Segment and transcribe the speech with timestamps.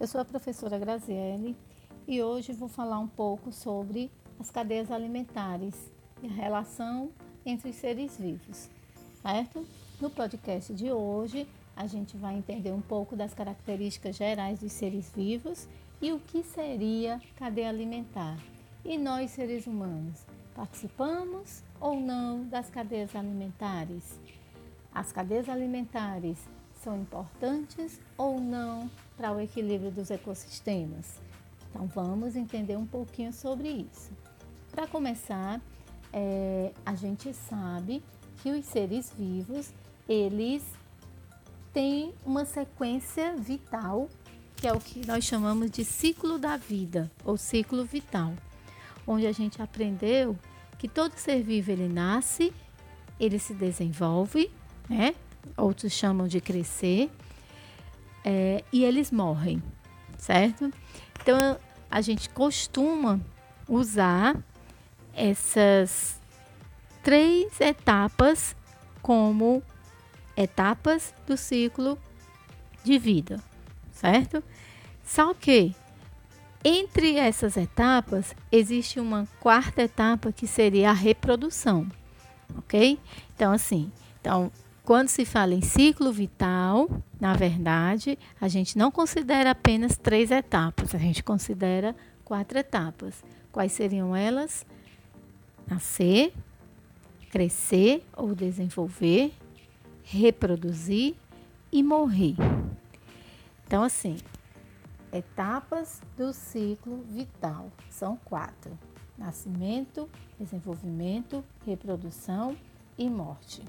[0.00, 1.54] Eu sou a professora Graziele
[2.08, 5.74] e hoje vou falar um pouco sobre as cadeias alimentares
[6.22, 7.10] e a relação
[7.44, 8.70] entre os seres vivos,
[9.20, 9.66] certo?
[10.00, 15.12] No podcast de hoje, a gente vai entender um pouco das características gerais dos seres
[15.14, 15.68] vivos
[16.00, 18.38] e o que seria cadeia alimentar.
[18.82, 24.18] E nós, seres humanos, participamos ou não das cadeias alimentares?
[24.94, 26.38] As cadeias alimentares
[26.82, 31.20] são importantes ou não para o equilíbrio dos ecossistemas?
[31.68, 34.10] Então vamos entender um pouquinho sobre isso.
[34.72, 35.60] Para começar,
[36.12, 38.02] é, a gente sabe
[38.42, 39.72] que os seres vivos
[40.08, 40.64] eles
[41.72, 44.08] têm uma sequência vital
[44.60, 48.34] que é o que nós chamamos de ciclo da vida ou ciclo vital,
[49.06, 50.38] onde a gente aprendeu
[50.78, 52.52] que todo ser vivo ele nasce,
[53.18, 54.50] ele se desenvolve,
[54.86, 55.14] né?
[55.56, 57.10] Outros chamam de crescer
[58.24, 59.62] é, e eles morrem,
[60.16, 60.72] certo?
[61.20, 61.58] Então
[61.90, 63.20] a gente costuma
[63.68, 64.36] usar
[65.14, 66.20] essas
[67.02, 68.54] três etapas
[69.02, 69.62] como
[70.36, 71.98] etapas do ciclo
[72.84, 73.42] de vida
[74.00, 74.42] certo?
[75.04, 75.74] Só que
[76.64, 81.86] entre essas etapas existe uma quarta etapa que seria a reprodução,
[82.56, 82.98] ok?
[83.34, 84.50] Então assim, então
[84.90, 90.92] quando se fala em ciclo vital, na verdade, a gente não considera apenas três etapas,
[90.96, 93.22] a gente considera quatro etapas.
[93.52, 94.66] Quais seriam elas?
[95.64, 96.34] Nascer,
[97.30, 99.32] crescer ou desenvolver,
[100.02, 101.14] reproduzir
[101.70, 102.34] e morrer.
[103.68, 104.16] Então, assim,
[105.12, 108.76] etapas do ciclo vital são quatro:
[109.16, 112.56] nascimento, desenvolvimento, reprodução
[112.98, 113.62] e morte.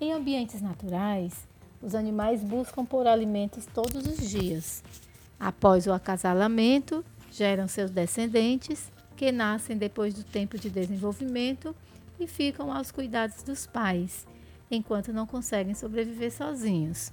[0.00, 1.46] Em ambientes naturais,
[1.82, 4.82] os animais buscam por alimentos todos os dias.
[5.38, 11.76] Após o acasalamento, geram seus descendentes, que nascem depois do tempo de desenvolvimento
[12.18, 14.26] e ficam aos cuidados dos pais,
[14.70, 17.12] enquanto não conseguem sobreviver sozinhos.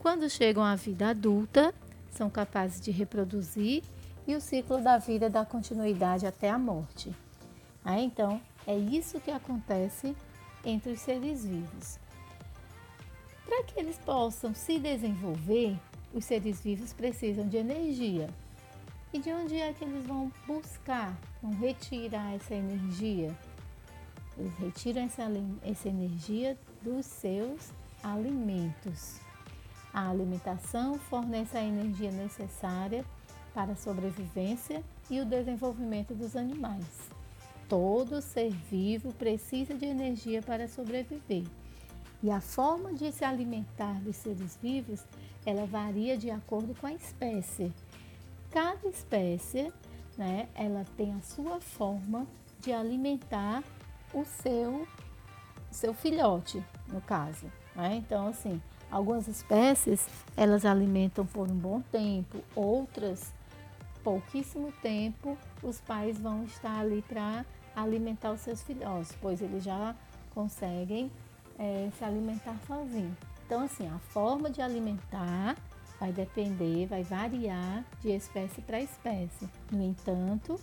[0.00, 1.72] Quando chegam à vida adulta,
[2.10, 3.84] são capazes de reproduzir
[4.26, 7.14] e o ciclo da vida dá continuidade até a morte.
[7.84, 10.16] Ah, então, é isso que acontece
[10.64, 12.04] entre os seres vivos.
[13.46, 15.78] Para que eles possam se desenvolver,
[16.12, 18.28] os seres vivos precisam de energia.
[19.12, 23.34] E de onde é que eles vão buscar, vão retirar essa energia?
[24.36, 25.22] Eles retiram essa,
[25.62, 27.70] essa energia dos seus
[28.02, 29.20] alimentos.
[29.94, 33.04] A alimentação fornece a energia necessária
[33.54, 36.84] para a sobrevivência e o desenvolvimento dos animais.
[37.68, 41.44] Todo ser vivo precisa de energia para sobreviver.
[42.22, 45.04] E a forma de se alimentar dos seres vivos,
[45.44, 47.72] ela varia de acordo com a espécie.
[48.50, 49.72] Cada espécie,
[50.16, 52.26] né, ela tem a sua forma
[52.60, 53.62] de alimentar
[54.14, 54.86] o seu,
[55.70, 57.46] seu filhote, no caso.
[57.74, 57.96] Né?
[57.96, 58.60] Então, assim,
[58.90, 60.06] Algumas espécies
[60.36, 63.32] elas alimentam por um bom tempo, outras
[64.04, 67.44] pouquíssimo tempo os pais vão estar ali para
[67.74, 69.94] alimentar os seus filhotes, pois eles já
[70.32, 71.10] conseguem
[71.58, 73.16] é, se alimentar sozinhos.
[73.46, 75.56] Então, assim, a forma de alimentar
[75.98, 79.48] vai depender, vai variar de espécie para espécie.
[79.70, 80.60] No entanto,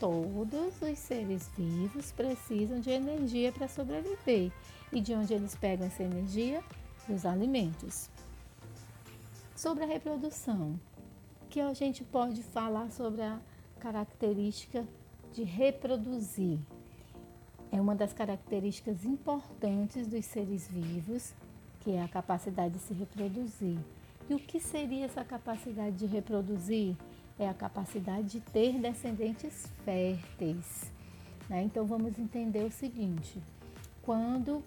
[0.00, 4.50] todos os seres vivos precisam de energia para sobreviver.
[4.92, 6.62] E de onde eles pegam essa energia?
[7.08, 8.10] dos alimentos.
[9.54, 10.78] Sobre a reprodução,
[11.48, 13.38] que a gente pode falar sobre a
[13.78, 14.86] característica
[15.32, 16.58] de reproduzir.
[17.74, 21.34] É uma das características importantes dos seres vivos,
[21.80, 23.76] que é a capacidade de se reproduzir.
[24.30, 26.94] E o que seria essa capacidade de reproduzir?
[27.36, 30.92] É a capacidade de ter descendentes férteis.
[31.50, 31.64] Né?
[31.64, 33.42] Então vamos entender o seguinte:
[34.02, 34.62] quando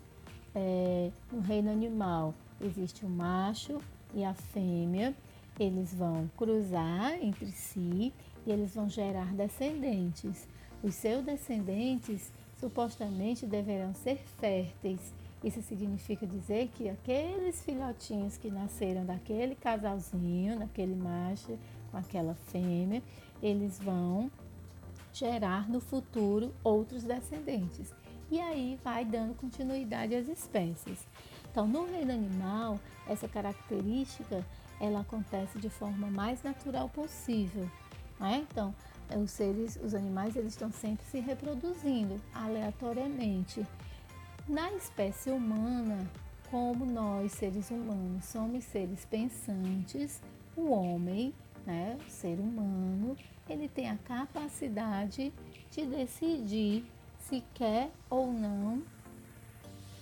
[0.53, 3.79] é, no reino animal existe o macho
[4.13, 5.15] e a fêmea,
[5.57, 8.11] eles vão cruzar entre si
[8.45, 10.45] e eles vão gerar descendentes.
[10.83, 15.13] Os seus descendentes supostamente deverão ser férteis.
[15.43, 21.57] Isso significa dizer que aqueles filhotinhos que nasceram daquele casalzinho, daquele macho
[21.91, 23.03] com aquela fêmea,
[23.41, 24.31] eles vão
[25.13, 27.93] gerar no futuro outros descendentes
[28.29, 31.07] e aí vai dando continuidade às espécies.
[31.49, 34.45] Então, no reino animal, essa característica
[34.79, 37.69] ela acontece de forma mais natural possível.
[38.19, 38.45] Né?
[38.49, 38.75] Então,
[39.15, 43.65] os seres, os animais, eles estão sempre se reproduzindo aleatoriamente.
[44.47, 46.09] Na espécie humana,
[46.49, 50.21] como nós, seres humanos, somos seres pensantes,
[50.55, 51.33] o homem
[51.67, 53.17] né, o ser humano,
[53.49, 55.33] ele tem a capacidade
[55.69, 56.85] de decidir
[57.19, 58.81] se quer ou não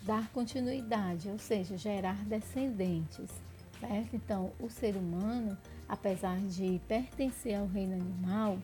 [0.03, 3.31] dar continuidade, ou seja, gerar descendentes,
[3.79, 4.15] certo?
[4.15, 5.57] Então, o ser humano,
[5.89, 8.59] apesar de pertencer ao reino animal,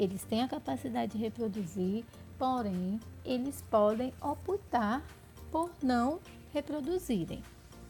[0.00, 2.06] eles têm a capacidade de reproduzir,
[2.38, 5.04] porém, eles podem optar
[5.52, 6.18] por não
[6.54, 7.42] reproduzirem,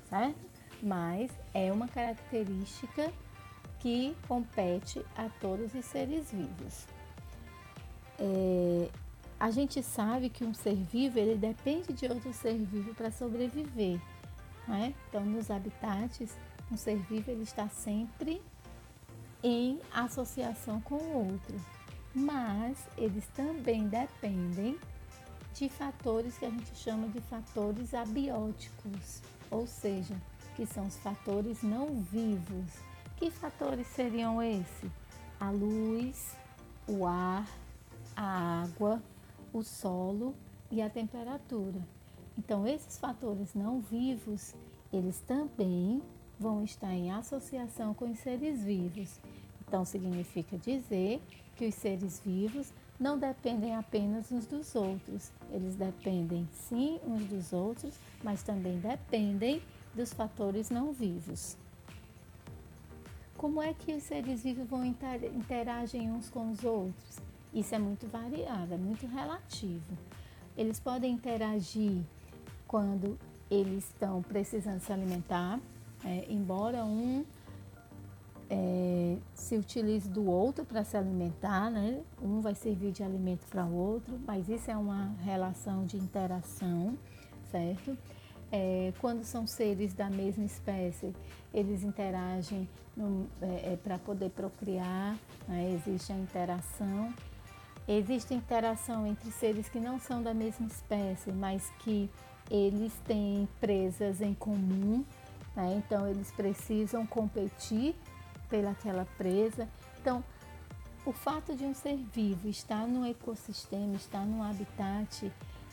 [0.08, 0.40] certo?
[0.82, 3.12] Mas é uma característica
[3.78, 6.84] que compete a todos os seres vivos.
[8.18, 8.90] É,
[9.38, 14.00] a gente sabe que um ser vivo ele depende de outro ser vivo para sobreviver.
[14.66, 14.94] Né?
[15.08, 16.36] Então, nos habitats,
[16.72, 18.42] um ser vivo ele está sempre
[19.42, 21.56] em associação com o outro,
[22.14, 24.78] mas eles também dependem
[25.54, 30.14] de fatores que a gente chama de fatores abióticos, ou seja,
[30.56, 32.72] que são os fatores não vivos.
[33.16, 34.90] Que fatores seriam esses?
[35.38, 36.36] A luz,
[36.86, 37.46] o ar,
[38.16, 39.02] a água,
[39.52, 40.34] o solo
[40.70, 41.80] e a temperatura.
[42.38, 44.54] Então, esses fatores não vivos,
[44.92, 46.02] eles também
[46.38, 49.20] vão estar em associação com os seres vivos.
[49.70, 51.22] Então, significa dizer
[51.54, 55.30] que os seres vivos não dependem apenas uns dos outros.
[55.52, 59.62] Eles dependem sim uns dos outros, mas também dependem
[59.94, 61.56] dos fatores não vivos.
[63.36, 67.20] Como é que os seres vivos vão interagir uns com os outros?
[67.54, 69.96] Isso é muito variável, é muito relativo.
[70.56, 72.02] Eles podem interagir
[72.66, 73.16] quando
[73.48, 75.60] eles estão precisando se alimentar,
[76.04, 77.24] é, embora um
[78.50, 82.02] é, se utilize do outro para se alimentar, né?
[82.20, 86.98] um vai servir de alimento para o outro, mas isso é uma relação de interação,
[87.50, 87.96] certo?
[88.50, 91.14] É, quando são seres da mesma espécie,
[91.54, 92.68] eles interagem
[93.40, 95.72] é, é para poder procriar, né?
[95.72, 97.14] existe a interação.
[97.86, 102.10] Existe interação entre seres que não são da mesma espécie, mas que
[102.50, 105.04] eles têm presas em comum,
[105.54, 105.76] né?
[105.76, 107.94] então eles precisam competir
[108.50, 109.68] pelaquela presa.
[110.00, 110.22] Então,
[111.06, 115.32] o fato de um ser vivo estar num ecossistema, estar num habitat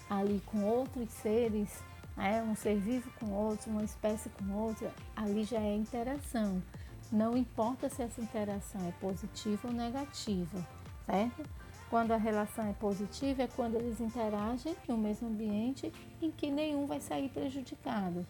[0.10, 1.84] ali com outros seres,
[2.16, 2.42] né?
[2.44, 6.64] um ser vivo com outro, uma espécie com outra, ali já é interação.
[7.12, 10.66] Não importa se essa interação é positiva ou negativa,
[11.06, 11.44] certo?
[11.90, 15.92] Quando a relação é positiva, é quando eles interagem no mesmo ambiente
[16.22, 18.26] em que nenhum vai sair prejudicado.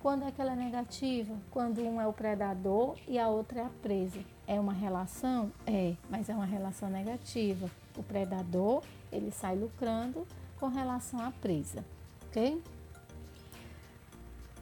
[0.00, 4.20] Quando aquela é negativa, quando um é o predador e a outra é a presa.
[4.46, 5.52] É uma relação?
[5.66, 7.70] É, mas é uma relação negativa.
[7.96, 8.82] O predador,
[9.12, 10.26] ele sai lucrando
[10.58, 11.84] com relação à presa,
[12.28, 12.62] ok?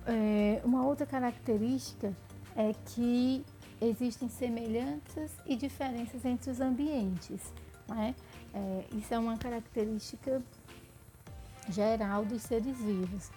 [0.06, 2.12] É, uma outra característica
[2.56, 3.44] é que
[3.80, 7.52] existem semelhanças e diferenças entre os ambientes.
[7.86, 8.14] Né?
[8.52, 10.42] É, isso é uma característica
[11.68, 13.30] geral dos seres vivos.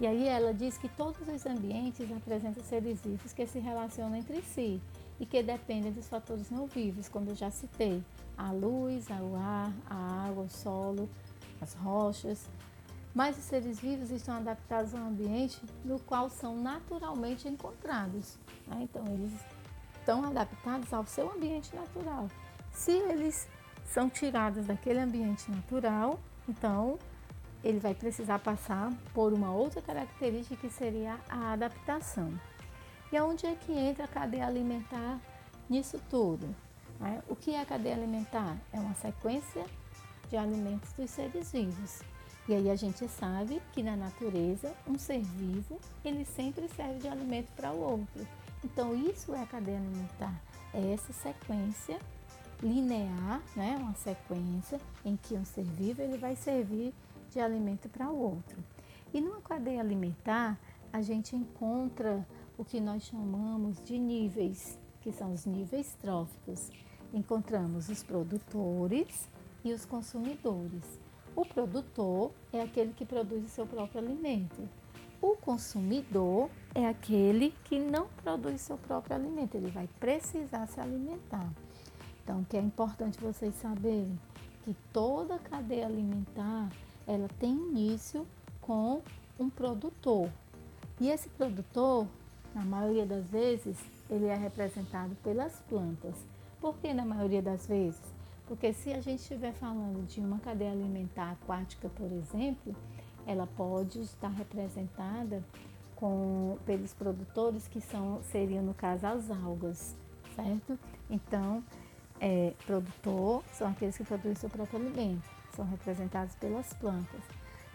[0.00, 4.40] E aí ela diz que todos os ambientes apresentam seres vivos que se relacionam entre
[4.42, 4.80] si
[5.18, 8.04] e que dependem dos fatores não vivos, como eu já citei,
[8.36, 11.10] a luz, o ar, a água, o solo,
[11.60, 12.48] as rochas.
[13.12, 18.38] Mas os seres vivos estão adaptados a um ambiente no qual são naturalmente encontrados.
[18.68, 18.82] Né?
[18.82, 19.32] Então, eles
[19.98, 22.28] estão adaptados ao seu ambiente natural.
[22.70, 23.48] Se eles
[23.84, 26.98] são tiradas daquele ambiente natural, então
[27.62, 32.32] ele vai precisar passar por uma outra característica que seria a adaptação.
[33.10, 35.18] E aonde é que entra a cadeia alimentar
[35.68, 36.54] nisso tudo?
[37.00, 37.22] Né?
[37.28, 38.56] O que é a cadeia alimentar?
[38.72, 39.64] É uma sequência
[40.28, 42.00] de alimentos dos seres vivos.
[42.48, 47.08] E aí a gente sabe que na natureza, um ser vivo, ele sempre serve de
[47.08, 48.26] alimento para o outro.
[48.64, 50.34] Então isso é a cadeia alimentar,
[50.72, 51.98] é essa sequência
[52.62, 56.92] linear, né, uma sequência em que um ser vivo ele vai servir
[57.30, 58.62] de alimento para o outro.
[59.12, 60.58] E numa cadeia alimentar,
[60.92, 66.70] a gente encontra o que nós chamamos de níveis, que são os níveis tróficos.
[67.12, 69.28] Encontramos os produtores
[69.64, 71.00] e os consumidores.
[71.34, 74.68] O produtor é aquele que produz o seu próprio alimento.
[75.20, 81.50] O consumidor é aquele que não produz seu próprio alimento, ele vai precisar se alimentar.
[82.22, 84.18] Então, o que é importante vocês saberem
[84.64, 86.70] que toda cadeia alimentar
[87.08, 88.24] ela tem início
[88.60, 89.02] com
[89.40, 90.30] um produtor.
[91.00, 92.06] E esse produtor,
[92.54, 93.76] na maioria das vezes,
[94.08, 96.14] ele é representado pelas plantas.
[96.60, 98.00] Por que na maioria das vezes?
[98.46, 102.76] Porque se a gente estiver falando de uma cadeia alimentar aquática, por exemplo,
[103.26, 105.42] ela pode estar representada
[105.96, 109.96] com, pelos produtores que são, seriam no caso as algas
[110.38, 110.78] certo?
[111.10, 111.64] Então,
[112.20, 117.20] é, produtor são aqueles que produzem seu próprio alimento, são representados pelas plantas.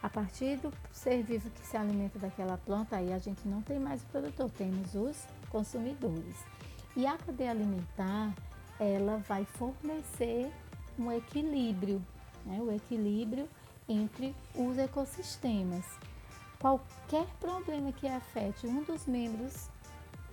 [0.01, 3.77] A partir do ser vivo que se alimenta daquela planta, aí a gente não tem
[3.77, 6.37] mais o produtor, temos os consumidores.
[6.95, 8.33] E a cadeia alimentar,
[8.79, 10.49] ela vai fornecer
[10.97, 12.01] um equilíbrio,
[12.45, 12.59] né?
[12.61, 13.49] o equilíbrio
[13.87, 15.85] entre os ecossistemas.
[16.59, 19.69] Qualquer problema que afete um dos membros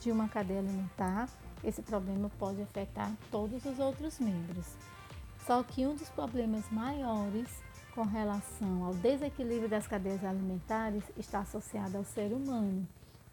[0.01, 1.29] de uma cadeia alimentar,
[1.65, 4.67] esse problema pode afetar todos os outros membros.
[5.51, 7.49] Só que um dos problemas maiores
[7.93, 12.87] com relação ao desequilíbrio das cadeias alimentares está associado ao ser humano,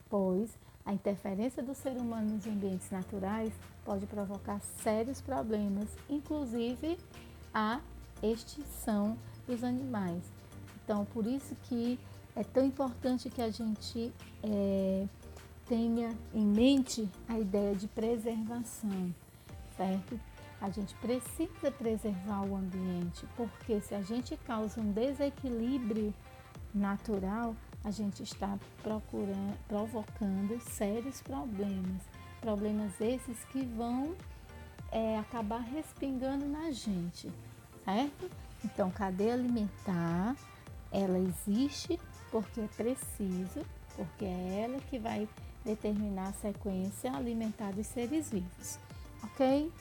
[0.09, 0.49] pois
[0.83, 3.53] a interferência do ser humano nos ambientes naturais
[3.85, 6.97] pode provocar sérios problemas, inclusive
[7.53, 7.81] a
[8.23, 10.23] extinção dos animais.
[10.83, 11.99] Então, por isso que
[12.35, 15.05] é tão importante que a gente é,
[15.67, 19.13] tenha em mente a ideia de preservação,
[19.75, 20.19] certo?
[20.59, 26.13] A gente precisa preservar o ambiente, porque se a gente causa um desequilíbrio
[26.73, 32.01] natural, a gente está procurando, provocando sérios problemas.
[32.41, 34.15] Problemas esses que vão
[34.91, 37.31] é, acabar respingando na gente,
[37.85, 38.29] certo?
[38.63, 40.35] Então, cadeia alimentar,
[40.91, 41.99] ela existe
[42.31, 45.27] porque é preciso, porque é ela que vai
[45.63, 48.79] determinar a sequência alimentar dos seres vivos.
[49.23, 49.71] Ok?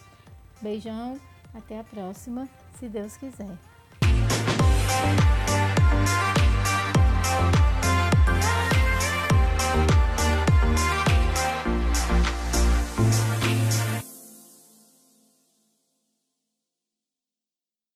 [0.60, 1.20] Beijão,
[1.54, 2.48] até a próxima,
[2.78, 3.56] se Deus quiser.